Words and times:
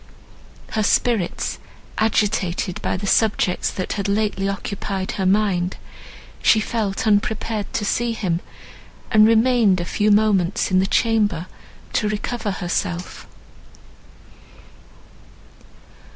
Her 0.71 0.81
spirits 0.81 1.59
agitated 1.99 2.81
by 2.81 2.97
the 2.97 3.05
subjects 3.05 3.69
that 3.69 3.93
had 3.93 4.07
lately 4.07 4.49
occupied 4.49 5.11
her 5.11 5.27
mind, 5.27 5.77
she 6.41 6.59
felt 6.59 7.05
unprepared 7.05 7.71
to 7.73 7.85
see 7.85 8.13
him, 8.13 8.39
and 9.11 9.27
remained 9.27 9.79
a 9.79 9.85
few 9.85 10.09
moments 10.09 10.71
in 10.71 10.79
the 10.79 10.87
chamber 10.87 11.45
to 11.93 12.09
recover 12.09 12.49
herself. 12.49 13.27